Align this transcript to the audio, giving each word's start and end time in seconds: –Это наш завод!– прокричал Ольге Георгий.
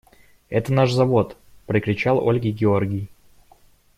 –Это 0.49 0.73
наш 0.73 0.91
завод!– 0.91 1.37
прокричал 1.67 2.27
Ольге 2.27 2.49
Георгий. 2.49 3.07